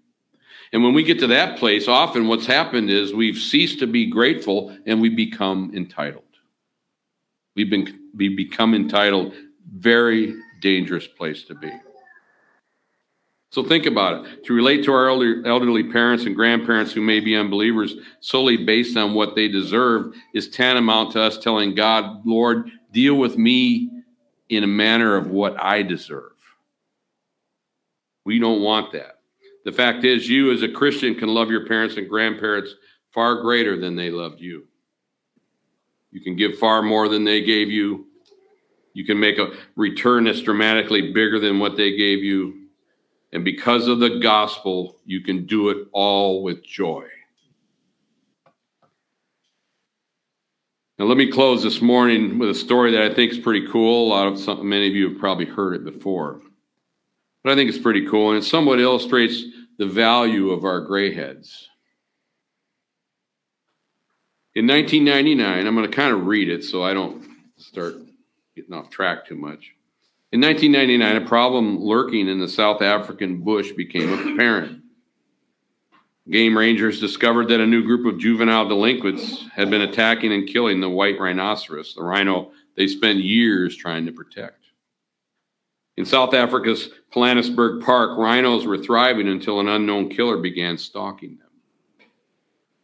[0.73, 4.07] And when we get to that place, often what's happened is we've ceased to be
[4.07, 6.25] grateful and we become entitled.
[7.55, 9.35] We've been we become entitled,
[9.73, 11.71] very dangerous place to be.
[13.51, 14.45] So think about it.
[14.45, 18.97] To relate to our elder, elderly parents and grandparents who may be unbelievers solely based
[18.97, 23.91] on what they deserve is tantamount to us telling God, Lord, deal with me
[24.49, 26.33] in a manner of what I deserve.
[28.25, 29.21] We don't want that.
[29.65, 32.75] The fact is, you as a Christian can love your parents and grandparents
[33.13, 34.67] far greater than they loved you.
[36.11, 38.07] You can give far more than they gave you.
[38.95, 42.66] You can make a return that's dramatically bigger than what they gave you.
[43.33, 47.07] And because of the gospel, you can do it all with joy.
[50.99, 54.07] Now, let me close this morning with a story that I think is pretty cool.
[54.07, 56.41] A lot of some, many of you have probably heard it before.
[57.43, 59.45] but I think it's pretty cool, and it somewhat illustrates
[59.77, 61.69] the value of our gray heads.
[64.55, 67.97] In 1999, I'm going to kind of read it so I don't start
[68.55, 69.76] getting off track too much.
[70.33, 74.83] In 1999, a problem lurking in the South African bush became apparent.
[76.29, 80.81] Game rangers discovered that a new group of juvenile delinquents had been attacking and killing
[80.81, 84.65] the white rhinoceros, the rhino they spent years trying to protect.
[85.97, 92.09] In South Africa's Pilanesberg Park, rhinos were thriving until an unknown killer began stalking them.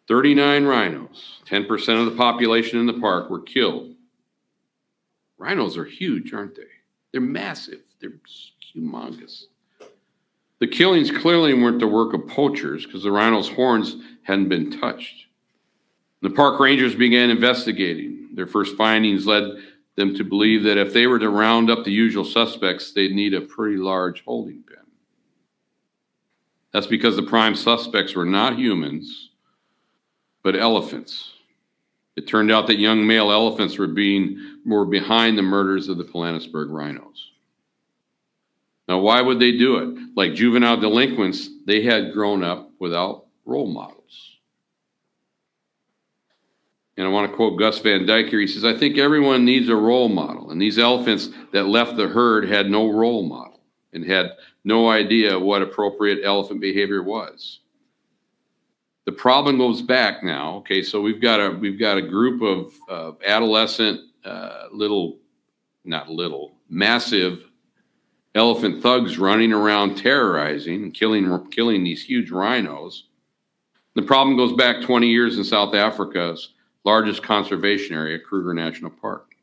[0.09, 3.95] 39 rhinos, 10% of the population in the park, were killed.
[5.37, 6.72] Rhinos are huge, aren't they?
[7.13, 8.15] They're massive, they're
[8.75, 9.45] humongous.
[10.61, 15.27] The killings clearly weren't the work of poachers because the rhino's horns hadn't been touched.
[16.23, 18.29] The park rangers began investigating.
[18.35, 19.45] Their first findings led
[19.97, 23.35] them to believe that if they were to round up the usual suspects, they'd need
[23.35, 24.87] a pretty large holding pen.
[26.73, 29.31] That's because the prime suspects were not humans,
[30.43, 31.33] but elephants.
[32.17, 36.05] It turned out that young male elephants were being were behind the murders of the
[36.05, 37.31] Pilanesberg rhinos.
[38.89, 40.17] Now, why would they do it?
[40.17, 44.03] Like juvenile delinquents, they had grown up without role models.
[46.97, 48.41] And I want to quote Gus Van Dyke here.
[48.41, 50.51] He says, I think everyone needs a role model.
[50.51, 53.61] And these elephants that left the herd had no role model
[53.95, 54.33] and had
[54.65, 57.61] no idea what appropriate elephant behavior was.
[59.05, 60.57] The problem goes back now.
[60.59, 65.19] Okay, so we've got a we've got a group of uh, adolescent, uh, little,
[65.85, 67.45] not little, massive
[68.35, 73.09] elephant thugs running around terrorizing and killing killing these huge rhinos.
[73.95, 79.35] The problem goes back 20 years in South Africa's largest conservation area, Kruger National Park.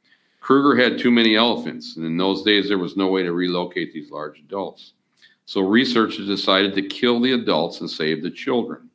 [0.41, 3.93] Kruger had too many elephants, and in those days there was no way to relocate
[3.93, 4.93] these large adults.
[5.45, 8.88] So researchers decided to kill the adults and save the children,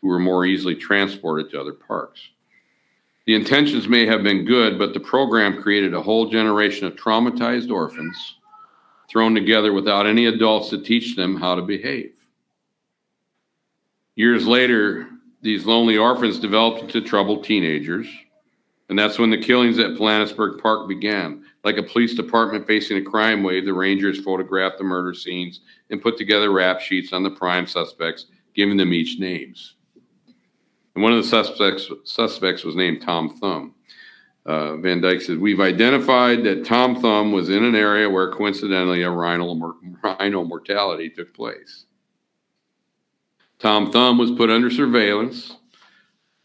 [0.00, 2.20] who were more easily transported to other parks.
[3.26, 7.70] The intentions may have been good, but the program created a whole generation of traumatized
[7.70, 8.36] orphans
[9.10, 12.14] thrown together without any adults to teach them how to behave.
[14.14, 15.08] Years later,
[15.42, 18.06] these lonely orphans developed into troubled teenagers,
[18.88, 21.44] and that's when the killings at Pilanesberg Park began.
[21.64, 26.02] Like a police department facing a crime wave, the Rangers photographed the murder scenes and
[26.02, 29.76] put together rap sheets on the prime suspects, giving them each names.
[30.94, 33.74] And one of the suspects, suspects was named Tom Thumb.
[34.46, 39.02] Uh, Van Dyke said, We've identified that Tom Thumb was in an area where coincidentally
[39.02, 41.84] a rhino, rhino mortality took place.
[43.58, 45.56] Tom Thumb was put under surveillance,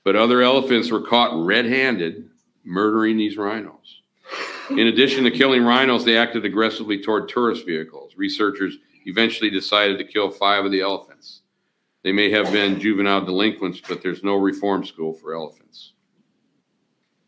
[0.03, 2.29] but other elephants were caught red handed
[2.65, 4.01] murdering these rhinos.
[4.71, 8.13] In addition to killing rhinos, they acted aggressively toward tourist vehicles.
[8.17, 11.41] Researchers eventually decided to kill five of the elephants.
[12.05, 15.93] They may have been juvenile delinquents, but there's no reform school for elephants.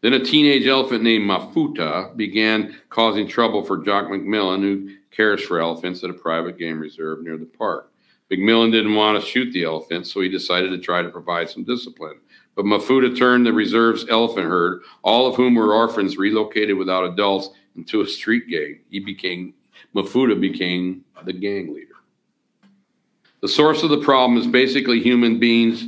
[0.01, 5.59] Then a teenage elephant named Mafuta began causing trouble for Jock McMillan, who cares for
[5.59, 7.91] elephants at a private game reserve near the park.
[8.31, 11.63] McMillan didn't want to shoot the elephant, so he decided to try to provide some
[11.63, 12.19] discipline.
[12.55, 17.49] But Mafuta turned the reserve's elephant herd, all of whom were orphans relocated without adults,
[17.75, 18.81] into a street gang.
[18.91, 19.55] He became
[19.95, 21.86] Mafuta became the gang leader.
[23.41, 25.85] The source of the problem is basically human beings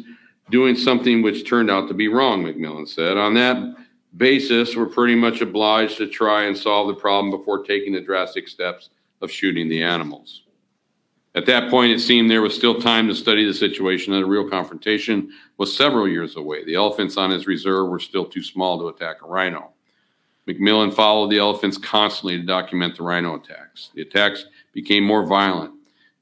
[0.49, 3.17] doing something which turned out to be wrong, McMillan said.
[3.17, 3.75] On that
[4.17, 8.47] basis, we're pretty much obliged to try and solve the problem before taking the drastic
[8.47, 8.89] steps
[9.21, 10.43] of shooting the animals.
[11.35, 14.27] At that point, it seemed there was still time to study the situation, and a
[14.27, 16.65] real confrontation was several years away.
[16.65, 19.71] The elephants on his reserve were still too small to attack a rhino.
[20.47, 23.91] McMillan followed the elephants constantly to document the rhino attacks.
[23.93, 25.73] The attacks became more violent.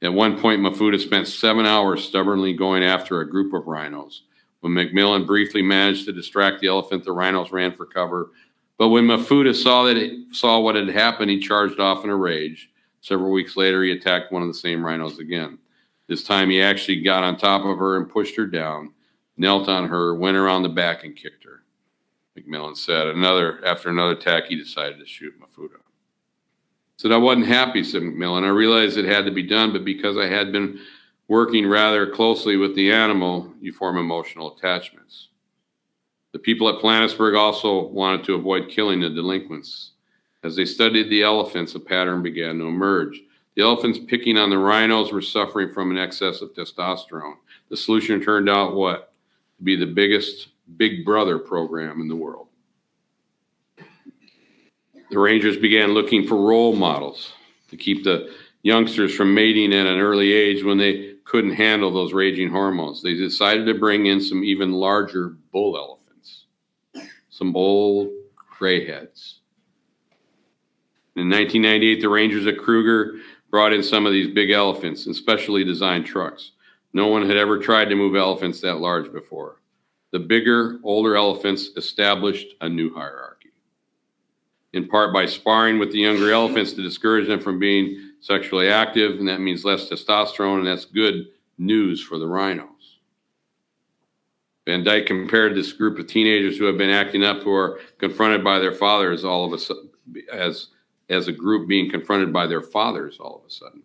[0.01, 4.23] At one point, Mafuta spent seven hours stubbornly going after a group of rhinos.
[4.59, 8.31] When McMillan briefly managed to distract the elephant, the rhinos ran for cover.
[8.77, 12.15] But when Mafuta saw that it, saw what had happened, he charged off in a
[12.15, 12.69] rage.
[13.01, 15.57] Several weeks later, he attacked one of the same rhinos again.
[16.07, 18.93] This time, he actually got on top of her and pushed her down,
[19.35, 21.63] knelt on her, went around the back, and kicked her.
[22.37, 23.07] McMillan said.
[23.07, 25.79] Another after another attack, he decided to shoot Mafuta.
[26.97, 28.43] Said I wasn't happy, said McMillan.
[28.43, 30.79] I realized it had to be done, but because I had been
[31.27, 35.27] working rather closely with the animal, you form emotional attachments.
[36.31, 39.91] The people at Pilanesberg also wanted to avoid killing the delinquents.
[40.43, 43.21] As they studied the elephants, a pattern began to emerge.
[43.55, 47.35] The elephants picking on the rhinos were suffering from an excess of testosterone.
[47.69, 49.13] The solution turned out what?
[49.57, 52.46] To be the biggest Big Brother program in the world.
[55.09, 57.33] The Rangers began looking for role models
[57.69, 62.13] to keep the youngsters from mating at an early age when they couldn't handle those
[62.13, 63.01] raging hormones.
[63.01, 66.45] They decided to bring in some even larger bull elephants,
[67.29, 68.09] some old
[68.57, 69.39] gray heads.
[71.15, 75.63] In 1998, the Rangers at Kruger brought in some of these big elephants in specially
[75.63, 76.51] designed trucks.
[76.93, 79.61] No one had ever tried to move elephants that large before.
[80.11, 83.36] The bigger, older elephants established a new hierarchy,
[84.73, 89.19] in part by sparring with the younger elephants to discourage them from being sexually active,
[89.19, 92.99] and that means less testosterone, and that's good news for the rhinos.
[94.65, 98.43] Van Dyke compared this group of teenagers who have been acting up, who are confronted
[98.43, 99.89] by their fathers all of a sudden,
[100.31, 100.67] as
[101.09, 103.81] as a group being confronted by their fathers all of a sudden.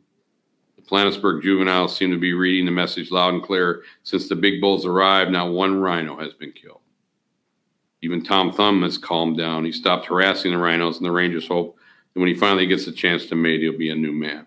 [0.74, 3.85] The Pilanesberg juveniles seem to be reading the message loud and clear.
[4.03, 6.80] Since the big bulls arrived, not one rhino has been killed.
[8.03, 9.64] Even Tom Thumb has calmed down.
[9.64, 11.78] He stopped harassing the rhinos, and the Rangers hope
[12.12, 14.46] that when he finally gets a chance to mate, he'll be a new man.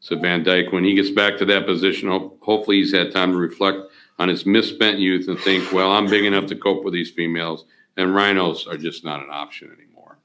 [0.00, 2.10] So Van Dyke, when he gets back to that position,
[2.40, 3.78] hopefully he's had time to reflect
[4.18, 7.64] on his misspent youth and think, well, I'm big enough to cope with these females,
[7.96, 10.18] and rhinos are just not an option anymore.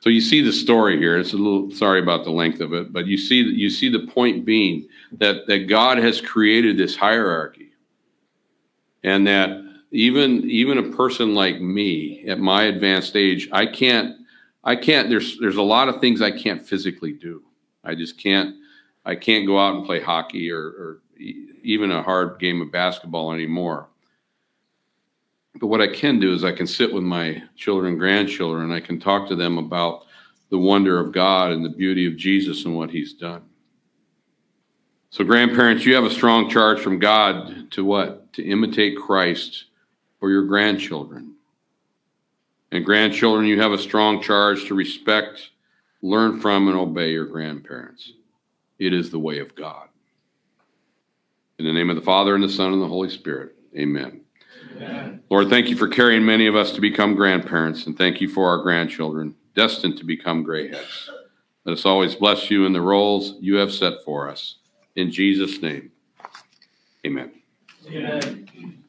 [0.00, 1.18] So you see the story here.
[1.18, 4.06] It's a little sorry about the length of it, but you see you see the
[4.06, 7.72] point being that that God has created this hierarchy,
[9.02, 14.16] and that even even a person like me at my advanced age, I can't
[14.66, 15.08] I can't.
[15.08, 17.42] There's there's a lot of things I can't physically do.
[17.84, 18.56] I just can't.
[19.04, 20.98] I can't go out and play hockey or, or
[21.62, 23.88] even a hard game of basketball anymore.
[25.60, 28.64] But what I can do is I can sit with my children and grandchildren.
[28.64, 30.06] And I can talk to them about
[30.50, 33.42] the wonder of God and the beauty of Jesus and what he's done.
[35.10, 38.32] So, grandparents, you have a strong charge from God to what?
[38.34, 39.66] To imitate Christ
[40.26, 41.36] for your grandchildren.
[42.72, 45.50] And grandchildren, you have a strong charge to respect,
[46.02, 48.12] learn from, and obey your grandparents.
[48.80, 49.86] It is the way of God.
[51.60, 54.22] In the name of the Father, and the Son, and the Holy Spirit, amen.
[54.74, 55.22] Amen.
[55.30, 58.48] Lord, thank you for carrying many of us to become grandparents, and thank you for
[58.48, 61.08] our grandchildren, destined to become grayheads.
[61.64, 64.56] Let us always bless you in the roles you have set for us.
[64.96, 65.92] In Jesus' name,
[67.06, 67.30] amen.
[67.88, 68.82] Amen.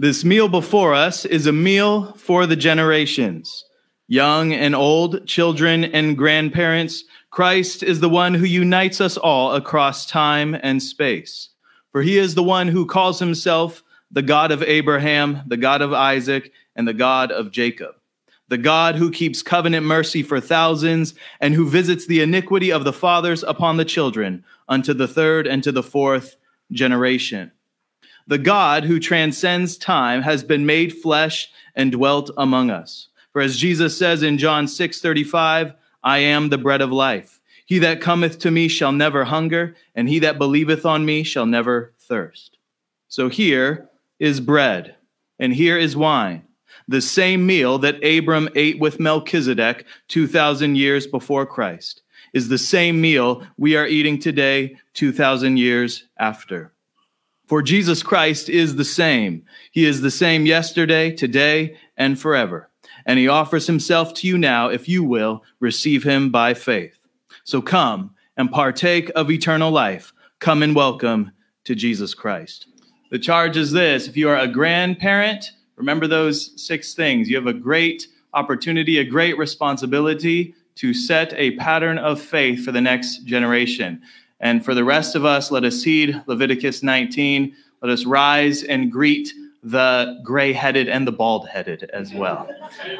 [0.00, 3.64] This meal before us is a meal for the generations.
[4.06, 10.06] Young and old, children and grandparents, Christ is the one who unites us all across
[10.06, 11.48] time and space.
[11.90, 13.82] For he is the one who calls himself
[14.12, 17.96] the God of Abraham, the God of Isaac, and the God of Jacob.
[18.50, 22.92] The God who keeps covenant mercy for thousands and who visits the iniquity of the
[22.92, 26.36] fathers upon the children unto the third and to the fourth
[26.70, 27.50] generation.
[28.28, 33.08] The God who transcends time has been made flesh and dwelt among us.
[33.32, 35.72] For as Jesus says in John 6 35,
[36.04, 37.40] I am the bread of life.
[37.64, 41.46] He that cometh to me shall never hunger, and he that believeth on me shall
[41.46, 42.58] never thirst.
[43.08, 44.96] So here is bread,
[45.38, 46.44] and here is wine,
[46.86, 52.02] the same meal that Abram ate with Melchizedek 2,000 years before Christ,
[52.34, 56.74] is the same meal we are eating today, 2,000 years after.
[57.48, 59.42] For Jesus Christ is the same.
[59.70, 62.68] He is the same yesterday, today, and forever.
[63.06, 66.98] And he offers himself to you now if you will receive him by faith.
[67.44, 70.12] So come and partake of eternal life.
[70.40, 71.32] Come and welcome
[71.64, 72.66] to Jesus Christ.
[73.10, 77.30] The charge is this if you are a grandparent, remember those six things.
[77.30, 82.72] You have a great opportunity, a great responsibility to set a pattern of faith for
[82.72, 84.02] the next generation.
[84.40, 87.54] And for the rest of us, let us heed Leviticus 19.
[87.82, 89.32] Let us rise and greet
[89.62, 92.48] the gray headed and the bald headed as well.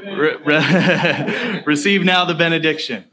[0.05, 3.05] Re- re- receive now the benediction.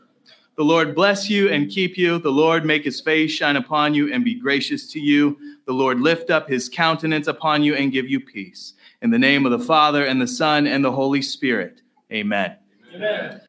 [0.58, 2.18] The Lord bless you and keep you.
[2.18, 5.38] The Lord make his face shine upon you and be gracious to you.
[5.66, 8.74] The Lord lift up his countenance upon you and give you peace.
[9.02, 11.82] In the name of the Father and the Son and the Holy Spirit.
[12.12, 12.56] Amen.
[12.94, 13.42] Amen.